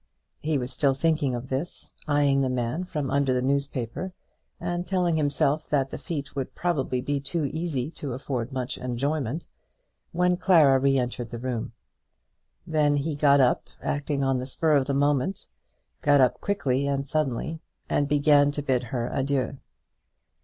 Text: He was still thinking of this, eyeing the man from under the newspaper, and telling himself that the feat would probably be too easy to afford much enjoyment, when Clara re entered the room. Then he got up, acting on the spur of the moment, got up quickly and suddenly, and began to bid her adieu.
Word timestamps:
He 0.39 0.57
was 0.57 0.73
still 0.73 0.95
thinking 0.95 1.35
of 1.35 1.49
this, 1.49 1.93
eyeing 2.07 2.41
the 2.41 2.49
man 2.49 2.85
from 2.85 3.11
under 3.11 3.35
the 3.35 3.41
newspaper, 3.47 4.13
and 4.59 4.87
telling 4.87 5.15
himself 5.15 5.69
that 5.69 5.91
the 5.91 5.99
feat 5.99 6.35
would 6.35 6.55
probably 6.55 7.01
be 7.01 7.19
too 7.19 7.45
easy 7.45 7.91
to 7.91 8.13
afford 8.15 8.51
much 8.51 8.79
enjoyment, 8.79 9.45
when 10.11 10.37
Clara 10.37 10.79
re 10.79 10.97
entered 10.97 11.29
the 11.29 11.37
room. 11.37 11.73
Then 12.65 12.95
he 12.95 13.13
got 13.13 13.39
up, 13.41 13.69
acting 13.79 14.23
on 14.23 14.39
the 14.39 14.47
spur 14.47 14.75
of 14.75 14.87
the 14.87 14.95
moment, 14.95 15.45
got 16.01 16.19
up 16.19 16.41
quickly 16.41 16.87
and 16.87 17.05
suddenly, 17.05 17.61
and 17.87 18.07
began 18.07 18.51
to 18.53 18.63
bid 18.63 18.81
her 18.85 19.07
adieu. 19.13 19.59